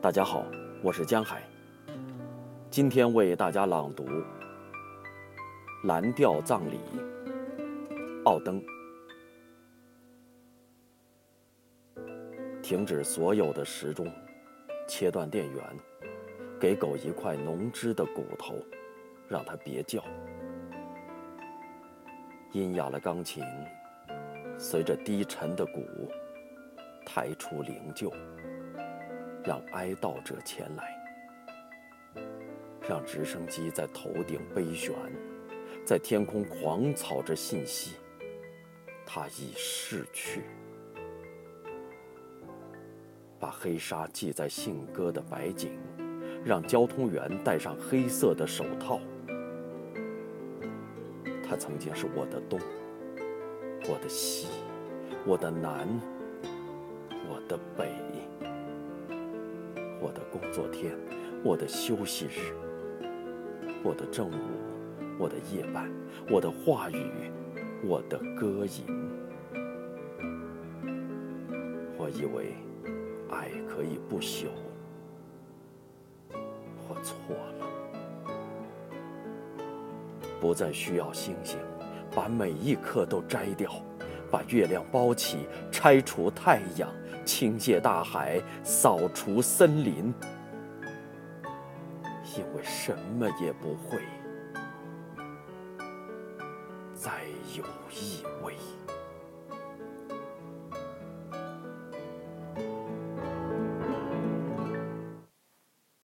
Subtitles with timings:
[0.00, 0.46] 大家好，
[0.80, 1.42] 我是江海。
[2.70, 4.04] 今天为大家朗读
[5.82, 6.78] 《蓝调葬礼》，
[8.24, 8.62] 奥登。
[12.62, 14.06] 停止所有的时钟，
[14.86, 15.64] 切断电源，
[16.60, 18.54] 给狗一块浓汁的骨头，
[19.26, 20.00] 让它别叫。
[22.52, 23.42] 阴哑的钢琴，
[24.56, 25.84] 随着低沉的鼓，
[27.04, 28.12] 抬出灵柩。
[29.48, 30.94] 让哀悼者前来，
[32.86, 34.94] 让直升机在头顶飞旋，
[35.86, 37.96] 在天空狂草着信息。
[39.06, 40.42] 他已逝去。
[43.40, 45.78] 把黑纱系在信鸽的白颈，
[46.44, 49.00] 让交通员戴上黑色的手套。
[51.42, 52.60] 他曾经是我的东，
[53.88, 54.46] 我的西，
[55.24, 55.88] 我的南，
[57.30, 57.88] 我的北。
[60.00, 60.96] 我的工作天，
[61.42, 62.54] 我的休息日，
[63.82, 64.32] 我的正午，
[65.18, 65.90] 我的夜半，
[66.30, 67.32] 我的话语，
[67.84, 68.84] 我的歌吟。
[71.96, 72.54] 我以为
[73.30, 74.46] 爱可以不朽，
[76.88, 77.66] 我错了。
[80.40, 81.58] 不再需要星星，
[82.14, 83.72] 把每一颗都摘掉，
[84.30, 85.38] 把月亮包起，
[85.72, 86.88] 拆除太阳。
[87.28, 90.14] 倾泻大海，扫除森林，
[92.34, 94.00] 因为什么也不会
[96.94, 97.10] 再
[97.54, 98.54] 有意味。